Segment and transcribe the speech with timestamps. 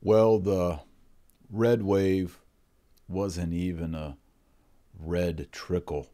[0.00, 0.80] Well, the
[1.50, 2.38] red wave
[3.08, 4.16] wasn't even a
[4.96, 6.08] red trickle.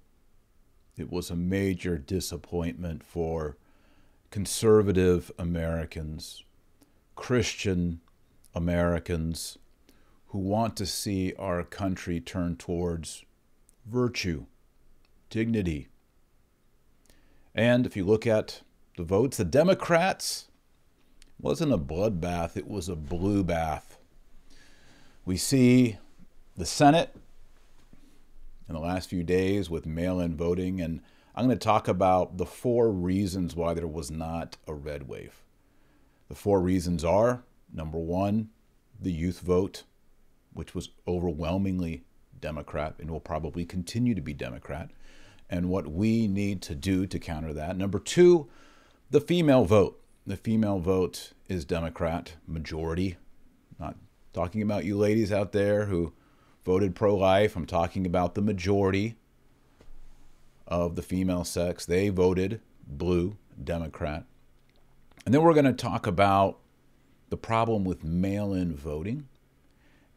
[0.97, 3.57] It was a major disappointment for
[4.31, 6.45] conservative Americans,
[7.15, 8.01] Christian
[8.55, 9.59] Americans
[10.29, 13.25] who want to see our country turn towards
[13.85, 14.47] virtue,
[15.29, 15.89] dignity.
[17.55, 18.63] And if you look at
[18.97, 20.49] the votes, the Democrats
[21.41, 23.99] wasn't a bloodbath, it was a blue bath.
[25.25, 25.99] We see
[26.57, 27.15] the Senate
[28.69, 31.01] in the last few days with mail in voting, and
[31.35, 35.43] I'm going to talk about the four reasons why there was not a red wave.
[36.29, 38.51] The four reasons are number one,
[39.01, 39.83] the youth vote,
[40.53, 42.05] which was overwhelmingly
[42.41, 44.91] Democrat and will probably continue to be Democrat,
[45.51, 47.77] and what we need to do to counter that.
[47.77, 48.49] Number two,
[49.11, 50.01] the female vote.
[50.27, 53.19] The female vote is Democrat majority.
[53.79, 53.97] Not
[54.33, 56.15] talking about you ladies out there who
[56.65, 57.57] voted pro life.
[57.57, 59.17] I'm talking about the majority
[60.67, 61.85] of the female sex.
[61.85, 64.25] They voted blue, Democrat.
[65.27, 66.59] And then we're going to talk about
[67.29, 69.29] the problem with mail in voting.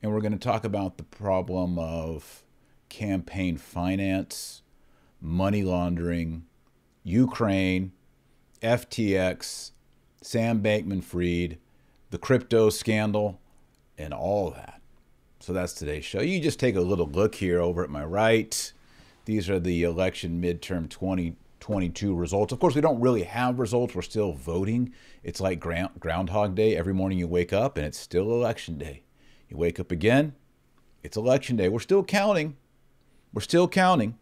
[0.01, 2.43] And we're going to talk about the problem of
[2.87, 4.61] campaign finance,
[5.19, 6.45] money laundering,
[7.03, 7.91] Ukraine,
[8.61, 9.71] FTX,
[10.21, 11.57] Sam Bankman Fried,
[12.11, 13.39] the crypto scandal,
[13.97, 14.81] and all that.
[15.39, 16.21] So that's today's show.
[16.21, 18.73] You just take a little look here over at my right.
[19.25, 22.51] These are the election midterm 2022 results.
[22.53, 23.93] Of course, we don't really have results.
[23.93, 24.93] We're still voting.
[25.23, 26.75] It's like Groundhog Day.
[26.75, 29.03] Every morning you wake up and it's still election day.
[29.49, 30.33] You wake up again,
[31.03, 31.69] it's election day.
[31.69, 32.57] We're still counting.
[33.33, 34.17] We're still counting.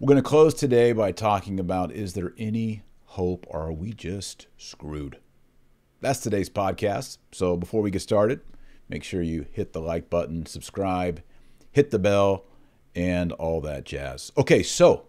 [0.00, 2.82] We're going to close today by talking about is there any
[3.12, 5.18] hope or are we just screwed?
[6.00, 7.18] That's today's podcast.
[7.32, 8.40] So before we get started,
[8.88, 11.22] make sure you hit the like button, subscribe,
[11.72, 12.44] hit the bell,
[12.94, 14.30] and all that jazz.
[14.36, 15.06] Okay, so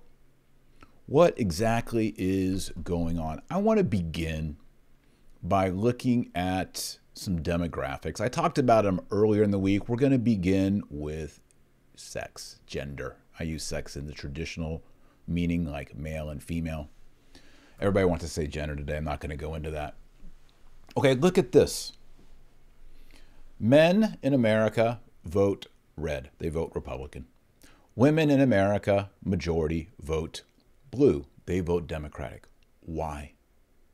[1.05, 3.41] what exactly is going on?
[3.49, 4.57] I want to begin
[5.43, 8.21] by looking at some demographics.
[8.21, 9.89] I talked about them earlier in the week.
[9.89, 11.41] We're going to begin with
[11.95, 13.17] sex, gender.
[13.39, 14.83] I use sex in the traditional
[15.27, 16.89] meaning, like male and female.
[17.79, 18.97] Everybody wants to say gender today.
[18.97, 19.95] I'm not going to go into that.
[20.97, 21.93] Okay, look at this.
[23.59, 27.25] Men in America vote red, they vote Republican.
[27.95, 30.43] Women in America, majority, vote
[30.91, 32.47] blue, they vote Democratic.
[32.81, 33.33] Why?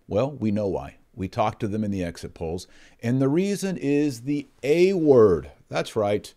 [0.07, 0.97] Well, we know why.
[1.16, 2.67] We talked to them in the exit polls,
[3.02, 5.52] and the reason is the A word.
[5.69, 6.34] That's right,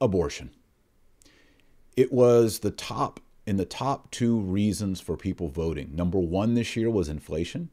[0.00, 0.50] abortion.
[1.96, 5.96] It was the top in the top two reasons for people voting.
[5.96, 7.70] Number one this year was inflation.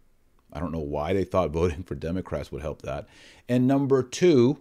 [0.54, 3.10] I don't know why they thought voting for Democrats would help that.
[3.50, 4.60] And number two,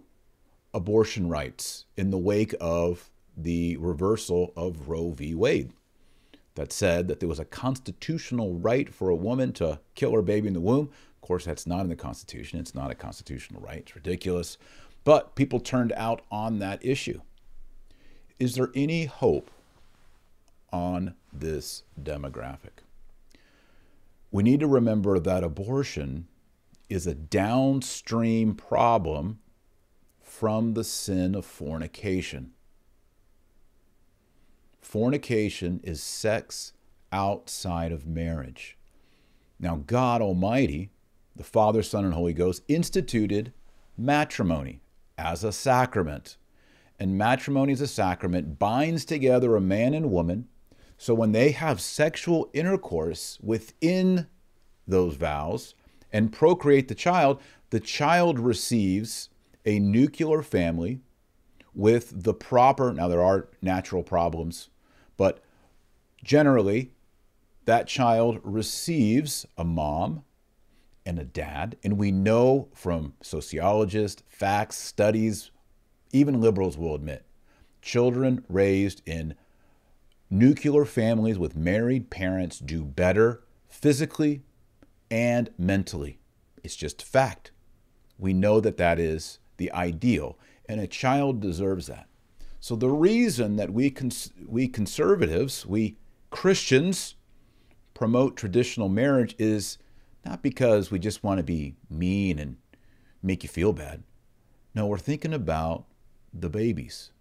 [0.73, 5.33] abortion rights in the wake of the reversal of Roe v.
[5.33, 5.71] Wade
[6.55, 10.49] that said that there was a constitutional right for a woman to kill her baby
[10.49, 10.89] in the womb.
[11.15, 12.59] Of course, that's not in the Constitution.
[12.59, 13.79] It's not a constitutional right.
[13.79, 14.57] It's ridiculous.
[15.05, 17.21] But people turned out on that issue.
[18.37, 19.49] Is there any hope
[20.71, 22.81] on this demographic?
[24.31, 26.27] We need to remember that abortion
[26.89, 29.39] is a downstream problem
[30.21, 32.51] from the sin of fornication.
[34.81, 36.73] Fornication is sex
[37.11, 38.77] outside of marriage.
[39.59, 40.91] Now, God Almighty,
[41.35, 43.53] the Father, Son, and Holy Ghost, instituted
[43.97, 44.81] matrimony
[45.17, 46.37] as a sacrament.
[46.99, 50.47] And matrimony as a sacrament binds together a man and woman.
[50.97, 54.27] So when they have sexual intercourse within
[54.87, 55.75] those vows
[56.11, 59.29] and procreate the child, the child receives
[59.65, 61.01] a nuclear family
[61.73, 64.69] with the proper, now there are natural problems,
[65.17, 65.43] but
[66.23, 66.91] generally,
[67.65, 70.23] that child receives a mom
[71.05, 71.77] and a dad.
[71.83, 75.51] And we know from sociologists, facts, studies,
[76.11, 77.25] even liberals will admit,
[77.81, 79.35] children raised in
[80.29, 84.41] nuclear families with married parents do better physically
[85.11, 86.19] and mentally.
[86.63, 87.51] It's just a fact.
[88.17, 90.37] We know that that is the ideal,
[90.67, 92.07] and a child deserves that.
[92.59, 95.97] So the reason that we cons- we conservatives, we
[96.31, 97.15] Christians
[97.93, 99.77] promote traditional marriage is
[100.25, 102.57] not because we just want to be mean and
[103.21, 104.03] make you feel bad.
[104.73, 105.85] No, we're thinking about
[106.33, 107.11] the babies,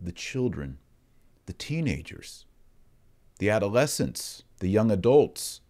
[0.00, 0.78] the children,
[1.46, 2.46] the teenagers,
[3.42, 5.62] the adolescents, the young adults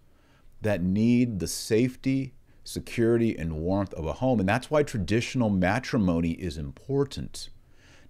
[0.61, 2.35] that need the safety,
[2.65, 4.41] security and warmth of a home.
[4.41, 7.49] And that's why traditional matrimony is important.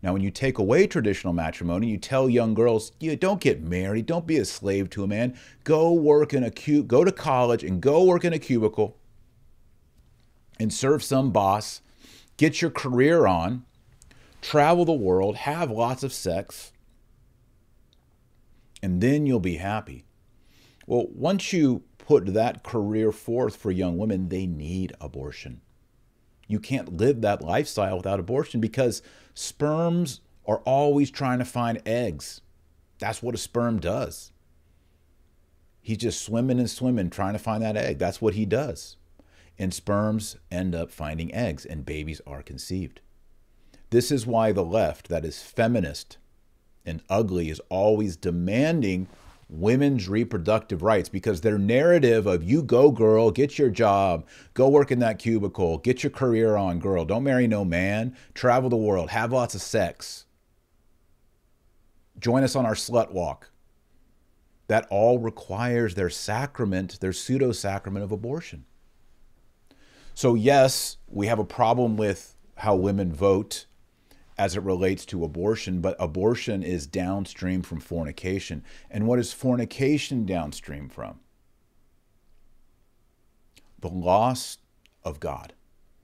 [0.02, 4.06] Now, when you take away traditional matrimony, you tell young girls, you don't get married,
[4.06, 5.38] don't be a slave to a man.
[5.62, 8.96] Go work in a cube, go to college and go work in a cubicle
[10.58, 11.82] and serve some boss,
[12.36, 13.64] get your career on,
[14.40, 16.72] travel the world, have lots of sex,
[18.82, 20.04] and then you'll be happy.
[20.86, 25.60] Well, once you put that career forth for young women, they need abortion.
[26.48, 29.00] You can't live that lifestyle without abortion because
[29.34, 32.40] sperms are always trying to find eggs.
[32.98, 34.32] That's what a sperm does.
[35.80, 37.98] He's just swimming and swimming trying to find that egg.
[37.98, 38.96] That's what he does.
[39.58, 43.00] And sperms end up finding eggs, and babies are conceived.
[43.90, 46.18] This is why the left, that is feminist
[46.84, 49.08] and ugly, is always demanding
[49.52, 54.90] women's reproductive rights because their narrative of you go girl, get your job, go work
[54.90, 59.10] in that cubicle, get your career on girl, don't marry no man, travel the world,
[59.10, 60.24] have lots of sex.
[62.18, 63.50] Join us on our slut walk.
[64.68, 68.64] That all requires their sacrament, their pseudo sacrament of abortion.
[70.14, 73.66] So, yes, we have a problem with how women vote
[74.42, 78.64] as it relates to abortion, but abortion is downstream from fornication.
[78.90, 81.20] And what is fornication downstream from?
[83.78, 84.58] The loss
[85.04, 85.52] of God.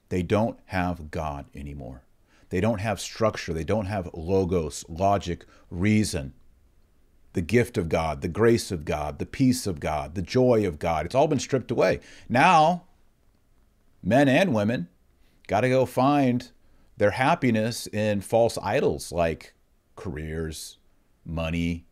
[0.08, 2.04] They don't have God anymore.
[2.50, 3.52] They don't have structure.
[3.52, 6.32] They don't have logos, logic, reason,
[7.32, 10.78] the gift of God, the grace of God, the peace of God, the joy of
[10.78, 11.06] God.
[11.06, 11.98] It's all been stripped away.
[12.28, 12.84] Now,
[14.00, 14.86] men and women
[15.48, 16.52] got to go find
[16.98, 19.54] their happiness in false idols like
[19.96, 20.78] careers,
[21.24, 21.86] money,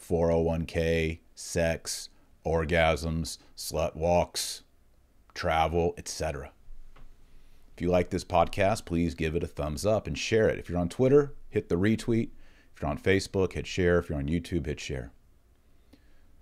[0.00, 2.08] 401k, sex,
[2.46, 4.62] orgasms, slut walks,
[5.34, 6.52] travel, etc.
[7.74, 10.58] If you like this podcast, please give it a thumbs up and share it.
[10.58, 12.30] If you're on Twitter, hit the retweet.
[12.74, 13.98] If you're on Facebook, hit share.
[13.98, 15.10] If you're on YouTube, hit share.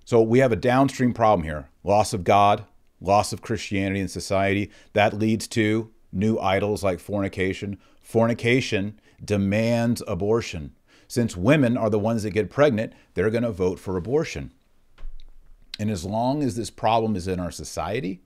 [0.05, 2.65] So we have a downstream problem here loss of God,
[3.01, 4.71] loss of Christianity in society.
[4.93, 7.79] That leads to new idols like fornication,
[8.11, 10.75] fornication demands abortion.
[11.07, 14.53] Since women are the ones that get pregnant, they're going to vote for abortion.
[15.79, 18.21] And as long as this problem is in our society,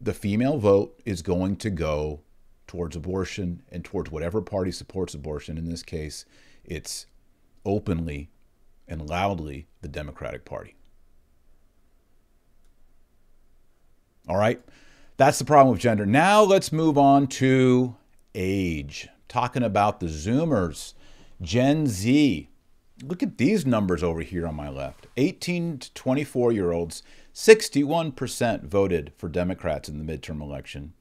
[0.00, 2.20] the female vote is going to go
[2.66, 5.56] towards abortion and towards whatever party supports abortion.
[5.56, 6.24] In this case,
[6.64, 7.06] it's
[7.64, 8.30] openly
[8.88, 10.74] and loudly the Democratic Party.
[14.28, 14.60] All right.
[15.16, 16.06] That's the problem with gender.
[16.06, 17.94] Now let's move on to
[18.34, 19.08] age.
[19.28, 20.94] Talking about the Zoomers,
[21.40, 22.48] Gen Z.
[23.02, 27.02] Look at these numbers over here on my left 18 to 24 year olds,
[27.32, 30.94] 61% voted for Democrats in the midterm election.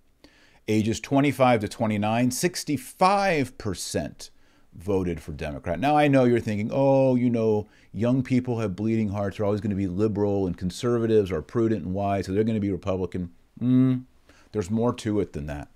[0.68, 4.30] Ages 25 to 29, 65%
[4.75, 5.80] voted for Democrat.
[5.80, 9.62] Now, I know you're thinking, oh, you know, young people have bleeding hearts, They're always
[9.62, 12.71] going to be liberal, and conservatives are prudent and wise, so they're going to be
[12.71, 13.31] Republican.
[13.63, 14.04] Mm,
[14.51, 15.69] there's more to it than that.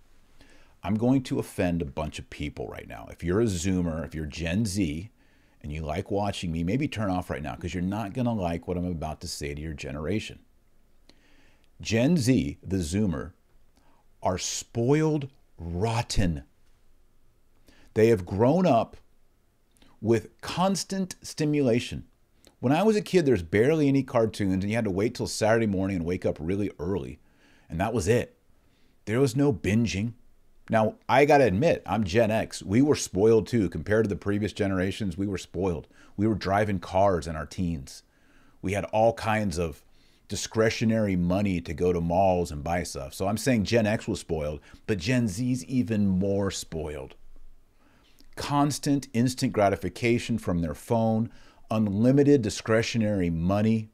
[0.84, 3.08] I'm going to offend a bunch of people right now.
[3.10, 5.10] If you're a Zoomer, if you're Gen Z,
[5.62, 8.32] and you like watching me, maybe turn off right now because you're not going to
[8.32, 10.40] like what I'm about to say to your generation.
[11.82, 13.32] Gen Z, the Zoomer,
[14.22, 16.44] are spoiled rotten.
[17.94, 18.98] They have grown up
[20.00, 22.06] with constant stimulation.
[22.60, 25.28] When I was a kid, there's barely any cartoons, and you had to wait till
[25.28, 27.20] Saturday morning and wake up really early
[27.70, 28.38] and that was it.
[29.06, 30.14] There was no binging.
[30.70, 32.62] Now, I got to admit, I'm Gen X.
[32.62, 33.70] We were spoiled too.
[33.70, 35.88] Compared to the previous generations, we were spoiled.
[36.18, 38.04] We were driving cars in our teens.
[38.62, 39.82] We had all kinds of
[40.28, 43.14] discretionary money to go to malls and buy stuff.
[43.14, 47.16] So I'm saying Gen X was spoiled, but Gen Z's even more spoiled.
[48.36, 51.32] Constant instant gratification from their phone,
[51.72, 53.90] unlimited discretionary money.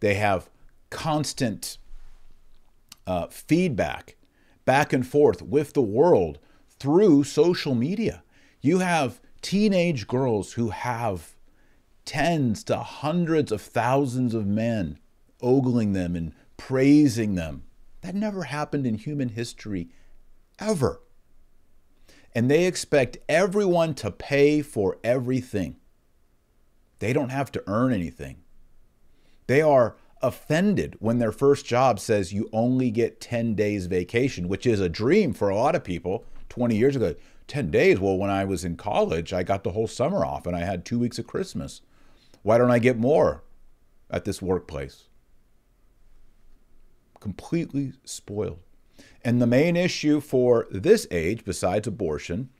[0.00, 0.48] They have
[0.90, 1.78] constant
[3.06, 4.16] uh, feedback
[4.64, 6.38] back and forth with the world
[6.78, 8.22] through social media.
[8.60, 11.36] You have teenage girls who have
[12.04, 14.98] tens to hundreds of thousands of men
[15.40, 17.62] ogling them and praising them.
[18.02, 19.88] That never happened in human history
[20.58, 21.00] ever.
[22.34, 25.76] And they expect everyone to pay for everything.
[26.98, 28.38] They don't have to earn anything.
[29.46, 34.66] They are offended when their first job says you only get 10 days vacation, which
[34.66, 37.14] is a dream for a lot of people 20 years ago.
[37.48, 38.00] 10 days?
[38.00, 40.84] Well, when I was in college, I got the whole summer off and I had
[40.84, 41.80] two weeks of Christmas.
[42.42, 43.44] Why don't I get more
[44.10, 45.04] at this workplace?
[47.26, 48.60] completely spoiled.
[49.24, 52.50] And the main issue for this age, besides abortion,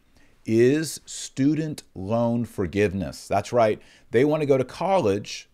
[0.44, 3.28] is student loan forgiveness.
[3.28, 3.80] That's right.
[4.10, 5.48] They want to go to college.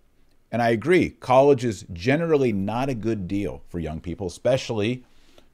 [0.53, 5.03] And I agree, college is generally not a good deal for young people, especially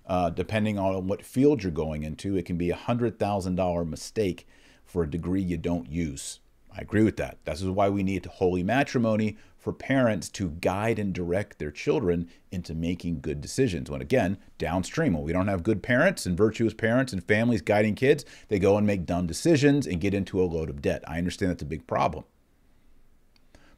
[0.07, 2.37] uh, depending on what field you're going into.
[2.37, 4.47] It can be a $100,000 mistake
[4.85, 6.40] for a degree you don't use.
[6.76, 7.38] I agree with that.
[7.45, 12.28] This is why we need holy matrimony for parents to guide and direct their children
[12.50, 13.90] into making good decisions.
[13.90, 17.95] When again, downstream, when we don't have good parents and virtuous parents and families guiding
[17.95, 21.05] kids, they go and make dumb decisions and get into a load of debt.
[21.07, 22.25] I understand that's a big problem.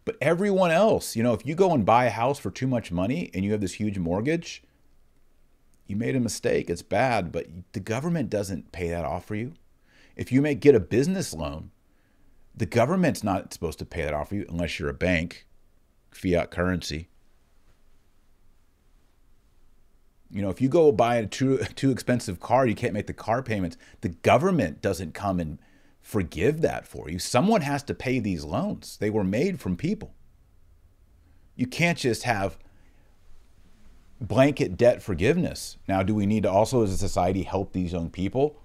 [0.04, 2.90] But everyone else, you know, if you go and buy a house for too much
[2.90, 4.62] money and you have this huge mortgage,
[5.86, 6.70] you made a mistake.
[6.70, 9.52] It's bad, but the government doesn't pay that off for you.
[10.16, 11.70] If you may get a business loan,
[12.56, 15.46] the government's not supposed to pay that off for you unless you're a bank,
[16.10, 17.08] fiat currency.
[20.30, 23.12] You know, if you go buy a too, too expensive car, you can't make the
[23.12, 23.76] car payments.
[24.00, 25.58] The government doesn't come and
[26.10, 27.20] forgive that for you.
[27.20, 28.96] Someone has to pay these loans.
[28.96, 30.12] They were made from people.
[31.54, 32.58] You can't just have
[34.20, 35.76] blanket debt forgiveness.
[35.86, 38.56] Now, do we need to also, as a society, help these young people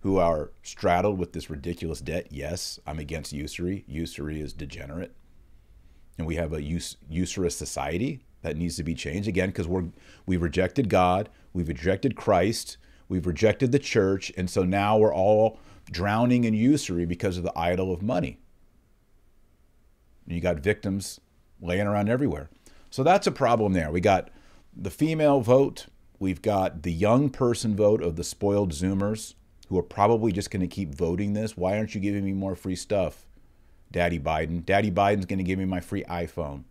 [0.00, 2.26] who are straddled with this ridiculous debt.
[2.30, 3.84] Yes, I'm against usury.
[3.88, 5.14] Usury is degenerate.
[6.18, 9.86] And we have a us- usurious society that needs to be changed again because we're
[10.26, 12.76] we've rejected God, we've rejected Christ,
[13.08, 15.58] we've rejected the church, and so now we're all
[15.90, 18.38] drowning in usury because of the idol of money.
[20.26, 21.20] You got victims
[21.60, 22.50] laying around everywhere.
[22.90, 23.90] So that's a problem there.
[23.90, 24.30] We got
[24.76, 25.86] the female vote,
[26.18, 29.34] we've got the young person vote of the spoiled Zoomers
[29.68, 31.56] who are probably just going to keep voting this.
[31.56, 33.26] Why aren't you giving me more free stuff,
[33.90, 34.64] Daddy Biden?
[34.64, 36.64] Daddy Biden's going to give me my free iPhone,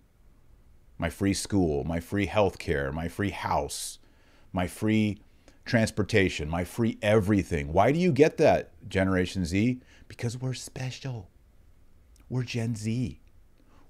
[0.98, 4.00] my free school, my free health care, my free house,
[4.52, 5.20] my free
[5.66, 7.72] transportation, my free everything.
[7.72, 9.82] Why do you get that, Generation Z?
[10.08, 11.30] Because we're special.
[12.30, 13.20] We're Gen Z.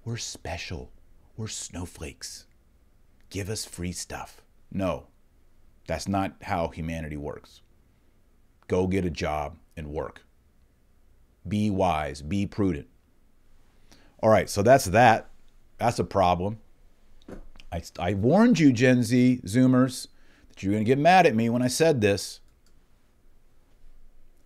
[0.05, 0.91] We're special.
[1.37, 2.45] We're snowflakes.
[3.29, 4.41] Give us free stuff.
[4.71, 5.07] No,
[5.87, 7.61] that's not how humanity works.
[8.67, 10.25] Go get a job and work.
[11.47, 12.87] Be wise, be prudent.
[14.21, 15.29] All right, so that's that.
[15.77, 16.59] That's a problem.
[17.71, 20.07] I, I warned you, Gen Z Zoomers,
[20.61, 22.39] you're going to get mad at me when I said this.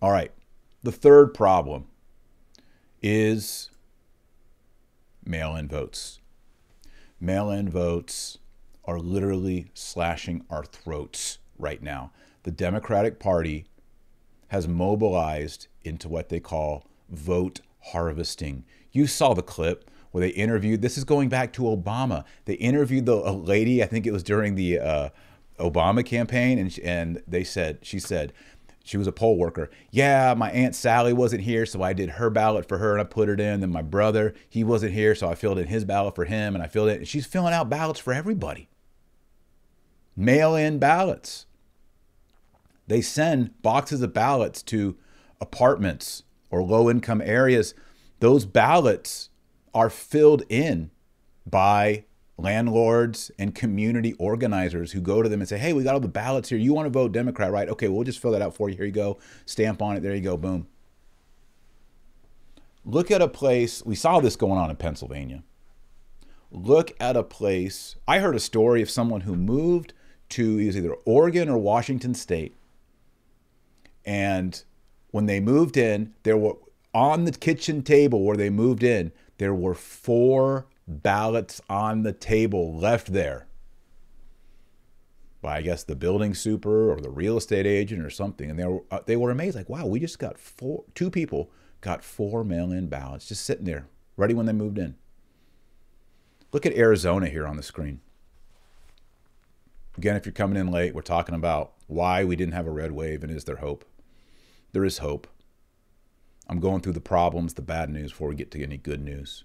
[0.00, 0.32] All right,
[0.82, 1.86] the third problem
[3.02, 3.70] is
[5.24, 6.20] mail in votes.
[7.20, 8.38] Mail in votes
[8.84, 12.12] are literally slashing our throats right now.
[12.44, 13.66] The Democratic Party
[14.48, 17.60] has mobilized into what they call vote
[17.92, 18.64] harvesting.
[18.92, 22.24] You saw the clip where they interviewed, this is going back to Obama.
[22.46, 25.08] They interviewed the a lady, I think it was during the uh,
[25.58, 28.32] Obama campaign, and, and they said, she said,
[28.88, 29.70] she was a poll worker.
[29.90, 33.04] Yeah, my Aunt Sally wasn't here, so I did her ballot for her and I
[33.04, 33.60] put it in.
[33.60, 36.64] Then my brother, he wasn't here, so I filled in his ballot for him and
[36.64, 36.96] I filled it.
[36.96, 38.70] And she's filling out ballots for everybody.
[40.16, 41.44] Mail in ballots.
[42.86, 44.96] They send boxes of ballots to
[45.38, 47.74] apartments or low income areas.
[48.20, 49.28] Those ballots
[49.74, 50.90] are filled in
[51.44, 52.04] by
[52.38, 56.08] landlords and community organizers who go to them and say, Hey, we got all the
[56.08, 56.58] ballots here.
[56.58, 57.68] You want to vote Democrat, right?
[57.68, 58.76] Okay, we'll just fill that out for you.
[58.76, 59.18] Here you go.
[59.44, 60.00] Stamp on it.
[60.00, 60.36] There you go.
[60.36, 60.66] Boom.
[62.84, 65.42] Look at a place, we saw this going on in Pennsylvania.
[66.50, 67.96] Look at a place.
[68.06, 69.92] I heard a story of someone who moved
[70.30, 72.54] to either Oregon or Washington State
[74.08, 74.64] and
[75.10, 76.56] when they moved in, there were
[76.94, 82.76] on the kitchen table where they moved in, there were four ballots on the table
[82.76, 83.46] left there
[85.40, 88.64] by I guess the building super or the real estate agent or something, and they
[88.64, 92.42] were uh, they were amazed, like, wow, we just got four, two people got four
[92.42, 94.96] mail-in ballots just sitting there, ready when they moved in.
[96.52, 98.00] Look at Arizona here on the screen.
[99.96, 102.92] Again, if you're coming in late, we're talking about why we didn't have a red
[102.92, 103.84] wave and is there hope
[104.72, 105.26] there is hope.
[106.48, 109.44] I'm going through the problems, the bad news before we get to any good news.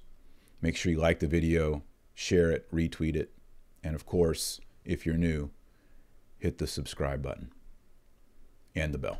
[0.64, 3.34] Make sure you like the video, share it, retweet it,
[3.84, 5.50] and of course, if you're new,
[6.40, 7.52] hit the subscribe button
[8.74, 9.20] and the bell.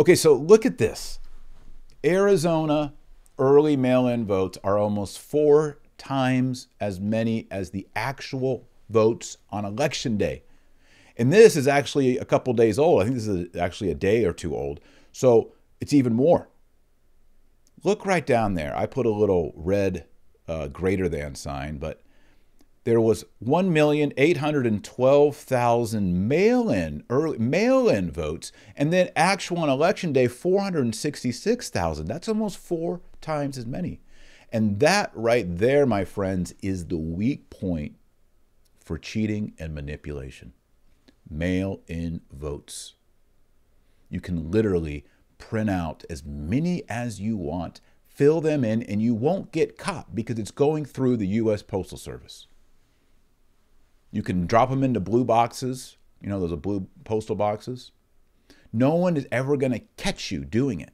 [0.00, 1.20] Okay, so look at this.
[2.04, 2.92] Arizona
[3.38, 9.64] early mail in votes are almost four times as many as the actual votes on
[9.64, 10.42] election day.
[11.16, 13.00] And this is actually a couple days old.
[13.00, 14.80] I think this is actually a day or two old.
[15.12, 16.48] So it's even more.
[17.84, 18.76] Look right down there.
[18.76, 20.06] I put a little red
[20.48, 22.04] uh, greater than sign, but
[22.84, 32.06] there was 1,812,000 mail-in early mail-in votes and then actual on election day 466,000.
[32.06, 34.02] That's almost 4 times as many.
[34.52, 37.96] And that right there, my friends, is the weak point
[38.78, 40.52] for cheating and manipulation.
[41.28, 42.94] Mail-in votes.
[44.10, 45.04] You can literally
[45.38, 47.80] print out as many as you want,
[48.14, 51.98] fill them in, and you won't get caught because it's going through the US Postal
[51.98, 52.46] Service.
[54.10, 55.96] You can drop them into blue boxes.
[56.20, 57.90] You know, those are blue postal boxes.
[58.72, 60.92] No one is ever going to catch you doing it.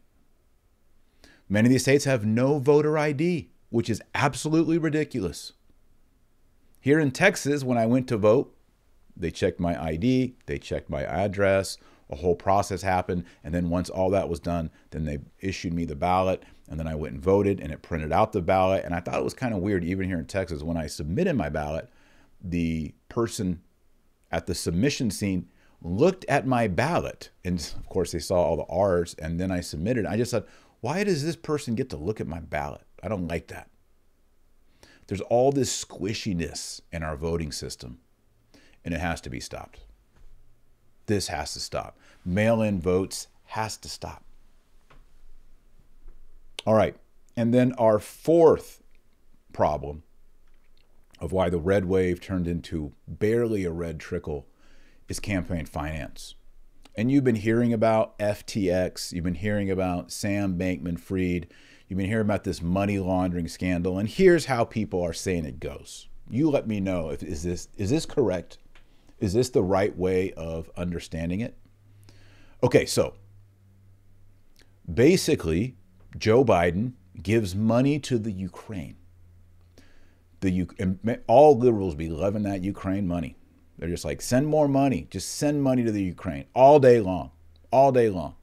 [1.49, 5.53] Many of these states have no voter ID, which is absolutely ridiculous.
[6.81, 8.57] Here in Texas, when I went to vote,
[9.15, 11.77] they checked my ID, they checked my address,
[12.09, 13.25] a whole process happened.
[13.45, 16.43] And then once all that was done, then they issued me the ballot.
[16.71, 18.85] And then I went and voted and it printed out the ballot.
[18.85, 21.35] And I thought it was kind of weird, even here in Texas, when I submitted
[21.35, 21.91] my ballot,
[22.41, 23.61] the person
[24.31, 25.49] at the submission scene
[25.83, 27.31] looked at my ballot.
[27.45, 30.07] And of course they saw all the r's and then i submitted.
[30.07, 30.47] I just thought
[30.81, 32.87] why does this person get to look at my ballot?
[33.03, 33.69] I don't like that.
[35.09, 37.99] There's all this squishiness in our voting system
[38.85, 39.81] and it has to be stopped.
[41.07, 41.99] This has to stop.
[42.25, 44.23] Mail-in votes has to stop
[46.67, 46.97] all right
[47.37, 48.83] and then our fourth
[49.53, 50.03] problem
[51.21, 54.47] of why the red wave turned into barely a red trickle
[55.09, 56.35] is campaign finance.
[56.97, 61.47] And you've been hearing about FTX, you've been hearing about Sam Bankman Fried,
[61.89, 65.61] you've been hearing about this money laundering scandal, and here's how people are saying it
[65.61, 66.09] goes.
[66.29, 68.59] You let me know if is this is this correct?
[69.19, 71.57] Is this the right way of understanding it?
[72.63, 73.15] Okay, so
[74.93, 75.77] basically,
[76.19, 78.97] Joe Biden gives money to the Ukraine
[80.41, 83.37] the all liberals be loving that Ukraine money.
[83.79, 87.31] They're just like send more money, just send money to the Ukraine all day long,
[87.71, 88.35] all day long.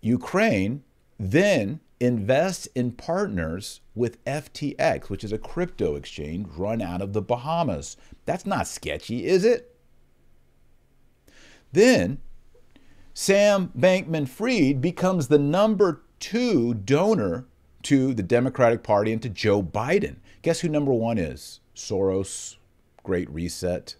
[0.00, 0.82] Ukraine
[1.18, 7.22] then invests in partners with FTX, which is a crypto exchange run out of the
[7.22, 7.96] Bahamas.
[8.24, 9.76] That's not sketchy, is it?
[11.72, 12.18] Then
[13.14, 17.46] Sam Bankman Fried becomes the number two donor
[17.82, 20.16] to the Democratic Party and to Joe Biden.
[20.42, 21.60] Guess who number one is?
[21.74, 22.56] Soros,
[23.02, 23.96] Great Reset.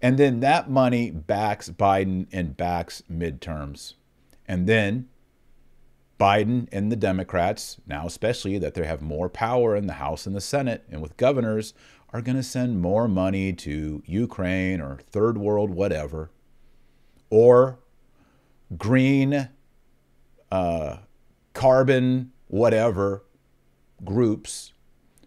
[0.00, 3.94] And then that money backs Biden and backs midterms.
[4.46, 5.08] And then
[6.20, 10.36] Biden and the Democrats, now especially that they have more power in the House and
[10.36, 11.74] the Senate and with governors,
[12.12, 16.30] are going to send more money to Ukraine or third world whatever,
[17.34, 17.80] or
[18.78, 19.48] green
[20.52, 20.96] uh,
[21.52, 23.24] carbon, whatever
[24.04, 24.72] groups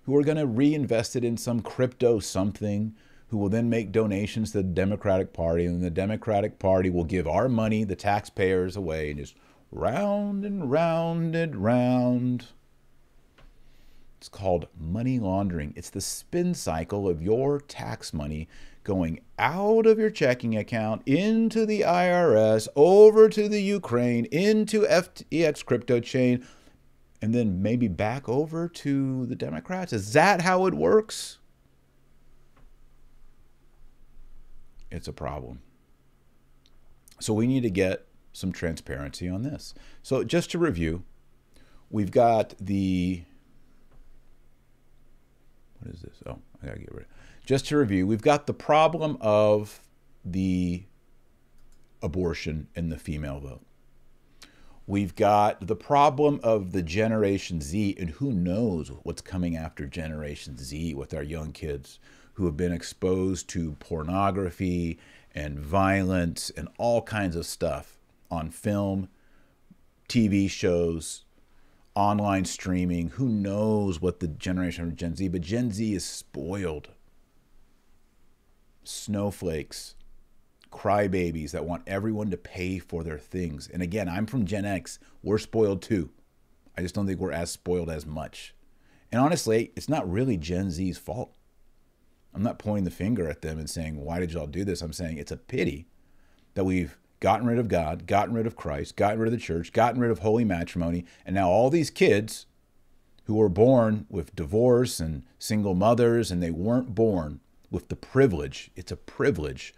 [0.03, 2.95] who are going to reinvest it in some crypto something,
[3.27, 7.27] who will then make donations to the Democratic Party, and the Democratic Party will give
[7.27, 9.35] our money, the taxpayers, away, and just
[9.69, 12.45] round and round and round.
[14.17, 15.73] It's called money laundering.
[15.75, 18.47] It's the spin cycle of your tax money
[18.83, 25.63] going out of your checking account into the IRS, over to the Ukraine, into FTX
[25.65, 26.45] crypto chain,
[27.21, 29.93] and then maybe back over to the Democrats.
[29.93, 31.37] Is that how it works?
[34.89, 35.59] It's a problem.
[37.19, 39.73] So we need to get some transparency on this.
[40.01, 41.03] So just to review,
[41.89, 43.23] we've got the
[45.79, 46.17] what is this?
[46.25, 47.45] Oh, I gotta get rid of it.
[47.45, 49.81] just to review, we've got the problem of
[50.23, 50.83] the
[52.01, 53.61] abortion in the female vote.
[54.85, 60.57] We've got the problem of the Generation Z, and who knows what's coming after Generation
[60.57, 61.99] Z with our young kids
[62.33, 64.97] who have been exposed to pornography
[65.35, 67.97] and violence and all kinds of stuff
[68.31, 69.09] on film,
[70.07, 71.25] TV shows,
[71.97, 73.09] online streaming.
[73.09, 76.89] Who knows what the generation of Gen Z, but Gen Z is spoiled
[78.83, 79.95] snowflakes,
[80.71, 83.67] crybabies that want everyone to pay for their things.
[83.67, 84.99] And again, I'm from Gen X.
[85.23, 86.11] We're spoiled too.
[86.77, 88.53] I just don't think we're as spoiled as much.
[89.11, 91.33] And honestly, it's not really Gen Z's fault.
[92.31, 94.83] I'm not pointing the finger at them and saying, why did y'all do this?
[94.83, 95.87] I'm saying it's a pity
[96.53, 99.73] that we've gotten rid of God, gotten rid of Christ, gotten rid of the church,
[99.73, 102.45] gotten rid of holy matrimony, and now all these kids
[103.25, 108.71] who were born with divorce and single mothers and they weren't born with the privilege,
[108.75, 109.73] it's a privilege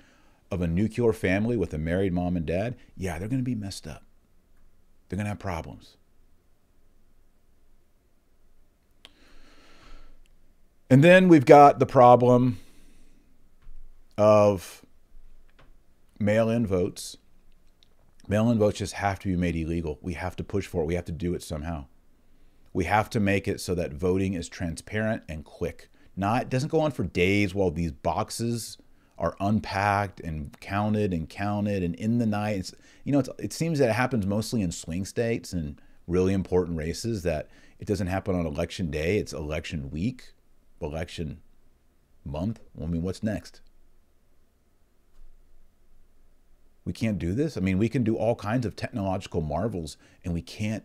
[0.52, 3.56] of a nuclear family with a married mom and dad, yeah, they're going to be
[3.56, 4.04] messed up.
[5.08, 5.98] They're going to have problems.
[10.90, 12.60] And then we've got the problem
[14.18, 14.84] of
[16.20, 17.18] mail in votes.
[18.30, 19.98] Mail in votes just have to be made illegal.
[20.04, 20.86] We have to push for it.
[20.86, 21.88] We have to do it somehow.
[22.72, 25.90] We have to make it so that voting is transparent and quick.
[26.16, 28.78] Not doesn't go on for days while these boxes
[29.18, 32.58] are unpacked and counted and counted and in the night.
[32.58, 36.78] It's, you know, it seems that it happens mostly in swing states and really important
[36.78, 37.24] races.
[37.24, 39.18] That it doesn't happen on election day.
[39.18, 40.34] It's election week,
[40.80, 41.42] election
[42.24, 42.60] month.
[42.80, 43.62] I mean, what's next?
[46.86, 47.58] We can't do this.
[47.58, 50.84] I mean, we can do all kinds of technological marvels and we can't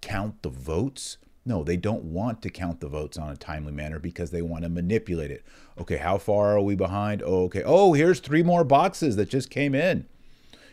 [0.00, 1.18] count the votes.
[1.44, 4.64] No, they don't want to count the votes on a timely manner because they want
[4.64, 5.44] to manipulate it.
[5.78, 7.22] Okay, how far are we behind?
[7.24, 7.62] Oh, okay.
[7.64, 10.06] Oh, here's three more boxes that just came in.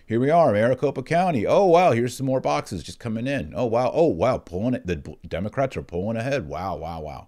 [0.05, 1.45] Here we are, Maricopa County.
[1.45, 3.53] Oh, wow, here's some more boxes just coming in.
[3.55, 3.91] Oh, wow.
[3.93, 4.87] Oh, wow, pulling it.
[4.87, 4.95] The
[5.27, 6.47] Democrats are pulling ahead.
[6.47, 7.27] Wow, wow, wow.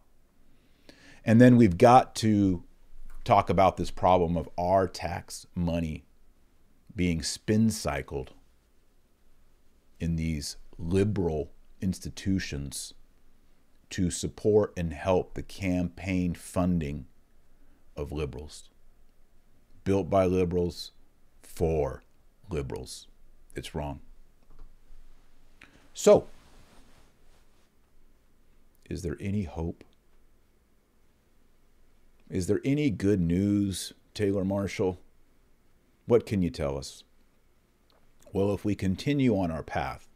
[1.25, 2.63] And then we've got to
[3.25, 6.05] talk about this problem of our tax money
[6.95, 8.33] being spin cycled
[9.99, 12.93] in these liberal institutions
[13.89, 17.05] to support and help the campaign funding
[17.95, 18.69] of liberals.
[19.83, 20.91] Built by liberals
[21.41, 22.03] for
[22.49, 23.07] liberals.
[23.55, 23.99] It's wrong.
[25.93, 26.27] So,
[28.89, 29.83] is there any hope?
[32.29, 34.99] Is there any good news, Taylor Marshall?
[36.09, 37.03] What can you tell us?
[38.33, 40.07] Well, if we continue on our path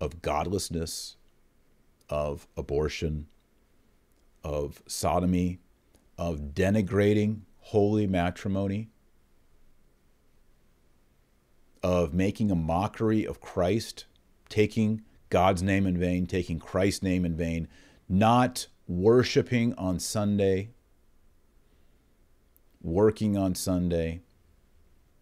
[0.00, 1.16] of godlessness,
[2.08, 3.26] of abortion,
[4.42, 5.58] of sodomy,
[6.16, 8.88] of denigrating holy matrimony,
[11.82, 14.06] of making a mockery of Christ,
[14.48, 17.68] taking God's name in vain, taking Christ's name in vain,
[18.08, 20.70] not worshiping on Sunday,
[22.80, 24.22] working on Sunday,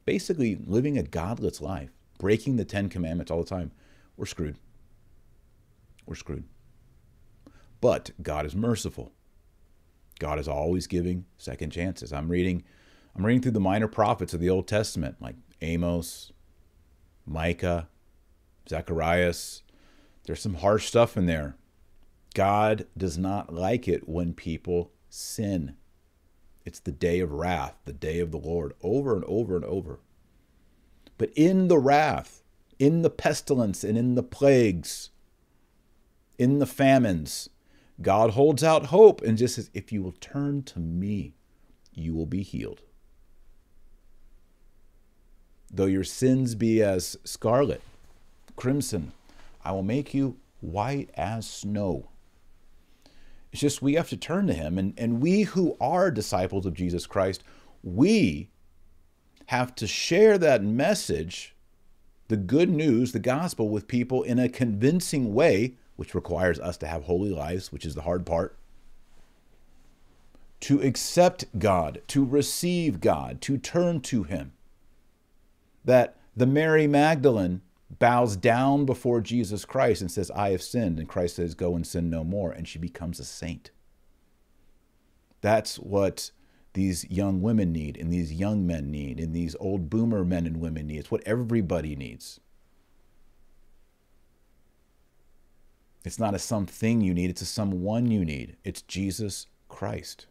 [0.05, 3.73] basically living a godless life, breaking the Ten Commandments all the time,
[4.17, 4.57] we're screwed.
[6.07, 6.45] We're screwed.
[7.81, 9.13] But God is merciful.
[10.19, 12.13] God is always giving second chances.
[12.13, 12.65] I'm reading
[13.15, 16.33] I'm reading through the minor prophets of the Old Testament, like Amos,
[17.27, 17.89] Micah,
[18.69, 19.63] Zacharias.
[20.25, 21.57] There's some harsh stuff in there.
[22.35, 25.77] God does not like it when people sin.
[26.65, 30.01] It's the day of wrath, the day of the Lord, over and over and over.
[31.19, 32.43] But in the wrath,
[32.79, 35.11] in the pestilence, and in the plagues,
[36.39, 37.49] in the famines,
[38.01, 41.35] God holds out hope and just says, If you will turn to me,
[41.93, 42.83] you will be healed.
[45.71, 47.83] Though your sins be as scarlet,
[48.57, 49.13] crimson,
[49.65, 52.09] I will make you white as snow.
[53.53, 54.79] It's just we have to turn to him.
[54.79, 57.45] And, and we who are disciples of Jesus Christ,
[57.83, 58.49] we
[59.47, 61.55] have to share that message,
[62.29, 66.87] the good news, the gospel, with people in a convincing way, which requires us to
[66.87, 68.57] have holy lives, which is the hard part.
[70.61, 74.53] To accept God, to receive God, to turn to Him.
[75.85, 77.61] That the Mary Magdalene
[77.99, 80.99] bows down before Jesus Christ and says, I have sinned.
[80.99, 82.51] And Christ says, Go and sin no more.
[82.51, 83.71] And she becomes a saint.
[85.41, 86.31] That's what
[86.75, 90.59] these young women need, and these young men need, and these old boomer men and
[90.59, 90.99] women need.
[90.99, 92.41] It's what everybody needs.
[96.05, 98.57] It's not a something you need, it's a someone you need.
[98.65, 100.27] It's Jesus Christ.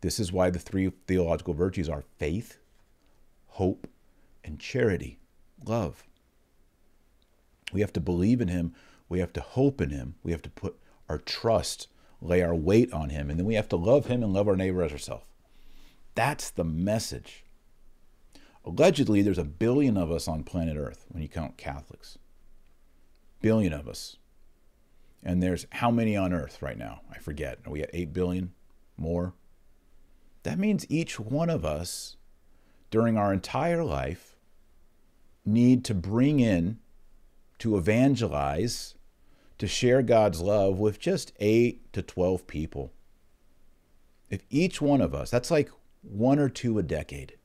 [0.00, 2.58] This is why the three theological virtues are faith,
[3.48, 3.86] hope,
[4.42, 5.18] and charity,
[5.66, 6.04] love.
[7.72, 8.74] We have to believe in him.
[9.08, 10.14] We have to hope in him.
[10.22, 10.78] We have to put
[11.08, 11.88] our trust,
[12.20, 13.30] lay our weight on him.
[13.30, 15.24] And then we have to love him and love our neighbor as ourselves.
[16.14, 17.44] That's the message.
[18.64, 22.18] Allegedly, there's a billion of us on planet Earth when you count Catholics.
[23.40, 24.16] Billion of us.
[25.22, 27.00] And there's how many on Earth right now?
[27.10, 27.58] I forget.
[27.66, 28.52] Are we at 8 billion?
[28.96, 29.34] More?
[30.42, 32.16] That means each one of us
[32.90, 34.36] during our entire life
[35.44, 36.78] need to bring in
[37.60, 38.94] to evangelize,
[39.58, 42.92] to share God's love with just 8 to 12 people.
[44.28, 45.70] If each one of us, that's like
[46.02, 47.36] one or two a decade,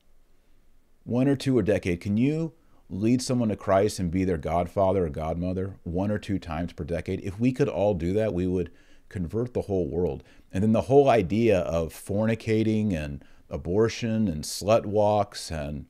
[1.04, 2.52] one or two a decade, can you
[2.88, 6.84] lead someone to Christ and be their godfather or godmother one or two times per
[6.84, 7.20] decade?
[7.22, 8.70] If we could all do that, we would
[9.08, 10.22] convert the whole world.
[10.52, 15.86] And then the whole idea of fornicating and abortion and slut walks and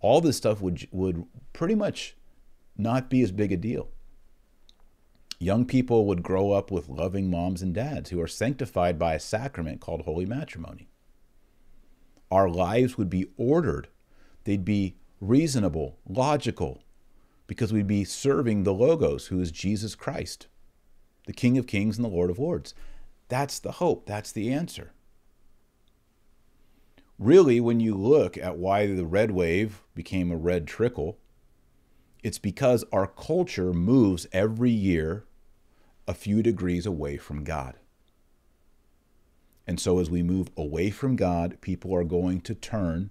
[0.00, 2.16] all this stuff would would pretty much
[2.78, 3.88] not be as big a deal.
[5.40, 9.20] Young people would grow up with loving moms and dads who are sanctified by a
[9.20, 10.88] sacrament called holy matrimony.
[12.30, 13.88] Our lives would be ordered,
[14.44, 16.82] they'd be reasonable, logical,
[17.46, 20.46] because we'd be serving the Logos, who is Jesus Christ,
[21.26, 22.74] the King of Kings and the Lord of Lords.
[23.28, 24.92] That's the hope, that's the answer.
[27.18, 31.18] Really, when you look at why the red wave became a red trickle,
[32.22, 35.24] it's because our culture moves every year
[36.06, 37.74] a few degrees away from God.
[39.66, 43.10] And so, as we move away from God, people are going to turn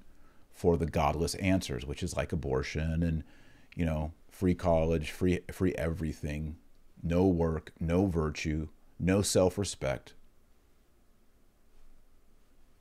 [0.51, 3.23] for the godless answers, which is like abortion and,
[3.75, 6.57] you know, free college, free, free everything,
[7.03, 10.15] no work, no virtue, no self respect.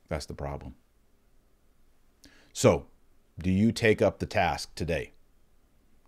[0.08, 0.74] That's the problem.
[2.54, 2.86] So,
[3.38, 5.12] do you take up the task today?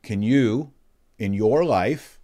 [0.02, 0.72] Can you,
[1.18, 2.18] in your life,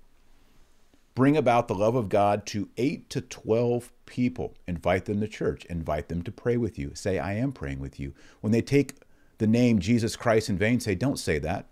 [1.14, 4.54] bring about the love of God to 8 to 12 people?
[4.66, 6.92] Invite them to church, invite them to pray with you.
[6.94, 8.14] Say, I am praying with you.
[8.40, 8.94] When they take
[9.38, 11.66] the name Jesus Christ in vain, say, Don't say that.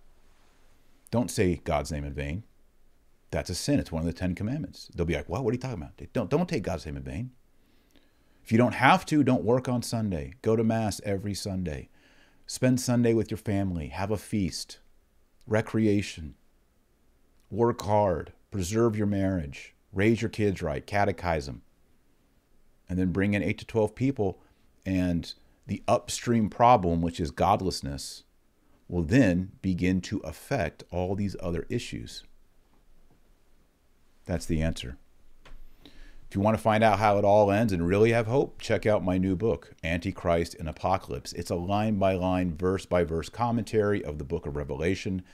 [1.11, 2.43] Don't say God's name in vain.
[3.31, 3.79] That's a sin.
[3.79, 4.91] It's one of the Ten Commandments.
[4.95, 5.45] They'll be like, What?
[5.45, 6.01] What are you talking about?
[6.13, 7.31] Don't, don't take God's name in vain.
[8.45, 10.35] If you don't have to, don't work on Sunday.
[10.43, 11.89] Go to Mass every Sunday.
[12.47, 13.89] Spend Sunday with your family.
[13.89, 14.79] Have a feast
[15.47, 16.35] recreation,
[17.51, 21.63] work hard, preserve your marriage, raise your kids right, catechize them,
[22.89, 24.41] and then bring in 8 to 12 people.
[24.85, 25.33] And
[25.67, 28.25] the upstream problem, which is godlessness,
[28.89, 32.25] will then begin to affect all these other issues.
[34.27, 34.99] That's the answer.
[36.33, 38.87] If you want to find out how it all ends and really have hope, check
[38.87, 41.35] out my new book, Antichrist and Apocalypse.
[41.35, 45.25] It's a line by line, verse by verse commentary of the book of Revelation.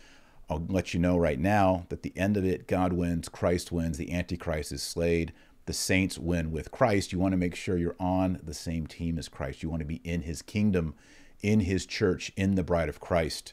[0.51, 3.97] I'll let you know right now that the end of it, God wins, Christ wins,
[3.97, 5.33] the Antichrist is slayed,
[5.67, 7.13] the saints win with Christ.
[7.13, 9.63] You want to make sure you're on the same team as Christ.
[9.63, 10.97] You want to be in his kingdom,
[11.43, 13.53] in his church, in the bride of Christ.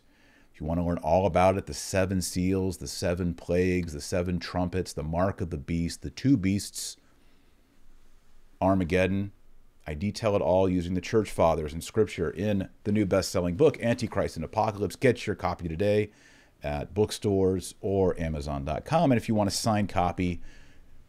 [0.51, 4.01] If you want to learn all about it, the seven seals, the seven plagues, the
[4.01, 6.97] seven trumpets, the mark of the beast, the two beasts,
[8.61, 9.31] Armageddon.
[9.87, 13.55] I detail it all using the church fathers and scripture in the new best selling
[13.55, 14.95] book, Antichrist and Apocalypse.
[14.95, 16.11] Get your copy today
[16.63, 19.11] at bookstores or Amazon.com.
[19.11, 20.41] And if you want a signed copy,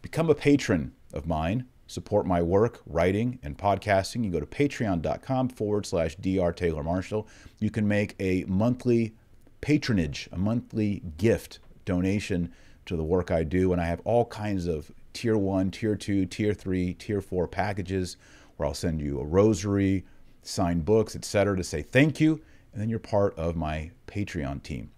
[0.03, 1.67] become a patron of mine.
[1.87, 4.25] Support my work, writing, and podcasting.
[4.25, 6.53] You go to patreon.com forward slash Dr.
[6.53, 7.29] Taylor Marshall.
[7.61, 9.15] You can make a monthly
[9.61, 12.53] patronage, a monthly gift donation
[12.87, 13.73] to the work I do.
[13.73, 18.19] And I have all kinds of tier one, tier two, tier three, tier four packages
[18.57, 20.05] where I'll send you a rosary,
[20.43, 22.41] signed books, etc., to say thank you.
[22.73, 24.91] And then you're part of my Patreon team.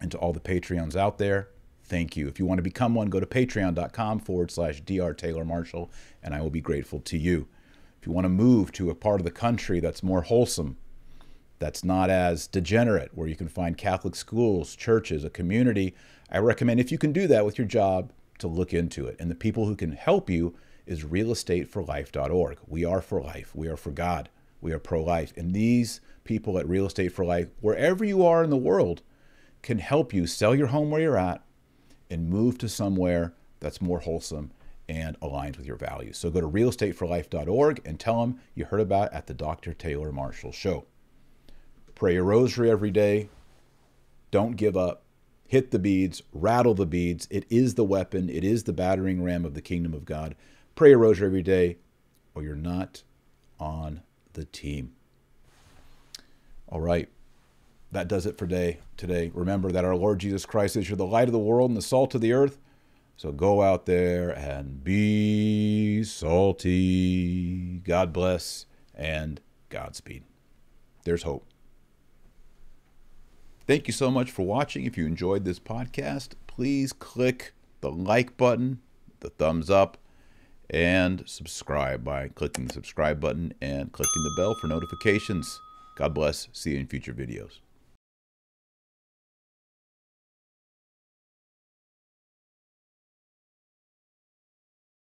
[0.00, 1.48] And to all the Patreons out there,
[1.82, 2.28] thank you.
[2.28, 5.14] If you want to become one, go to patreon.com forward slash Dr.
[5.14, 5.90] Taylor Marshall,
[6.22, 7.48] and I will be grateful to you.
[7.98, 10.76] If you want to move to a part of the country that's more wholesome,
[11.58, 15.94] that's not as degenerate, where you can find Catholic schools, churches, a community,
[16.30, 19.16] I recommend if you can do that with your job, to look into it.
[19.18, 20.54] And the people who can help you
[20.86, 22.58] is realestateforlife.org.
[22.66, 23.54] We are for life.
[23.54, 24.28] We are for God.
[24.60, 25.32] We are pro life.
[25.36, 29.02] And these people at Real Estate for Life, wherever you are in the world,
[29.62, 31.42] can help you sell your home where you're at
[32.10, 34.52] and move to somewhere that's more wholesome
[34.88, 36.16] and aligns with your values.
[36.16, 39.72] So go to realestateforlife.org and tell them you heard about at the Dr.
[39.72, 40.84] Taylor Marshall Show.
[41.94, 43.28] Pray your rosary every day.
[44.30, 45.02] Don't give up
[45.46, 47.28] hit the beads, rattle the beads.
[47.30, 50.34] It is the weapon, it is the battering ram of the kingdom of God.
[50.74, 51.78] Pray a rosary every day,
[52.34, 53.02] or you're not
[53.58, 54.02] on
[54.34, 54.92] the team.
[56.68, 57.08] All right.
[57.92, 59.30] That does it for day today.
[59.32, 61.82] Remember that our Lord Jesus Christ is you're the light of the world and the
[61.82, 62.58] salt of the earth.
[63.16, 67.78] So go out there and be salty.
[67.78, 70.24] God bless and Godspeed.
[71.04, 71.46] There's hope.
[73.66, 74.84] Thank you so much for watching.
[74.84, 78.80] If you enjoyed this podcast, please click the like button,
[79.18, 79.98] the thumbs up,
[80.70, 85.60] and subscribe by clicking the subscribe button and clicking the bell for notifications.
[85.96, 86.48] God bless.
[86.52, 87.58] See you in future videos.